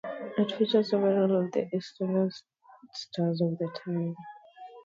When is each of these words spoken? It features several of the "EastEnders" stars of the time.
It 0.35 0.51
features 0.53 0.89
several 0.89 1.39
of 1.41 1.51
the 1.51 1.67
"EastEnders" 1.67 2.41
stars 2.91 3.39
of 3.39 3.55
the 3.59 3.69
time. 3.85 4.15